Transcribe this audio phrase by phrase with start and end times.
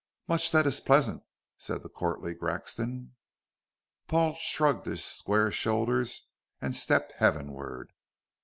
[0.27, 1.21] "Much that is pleasant,"
[1.59, 3.11] said the courtly Grexon.
[4.07, 6.25] Paul shrugged his square shoulders
[6.59, 7.93] and stepped heavenward.